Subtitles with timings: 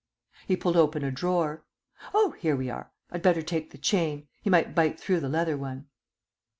[0.47, 1.63] He pulled open a drawer.
[2.11, 2.91] "Oh, here we are.
[3.11, 5.89] I'd better take the chain; he might bite through the leather one."